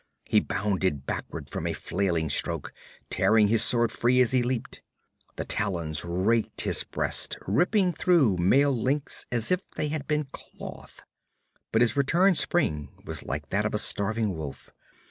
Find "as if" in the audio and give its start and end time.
9.31-9.69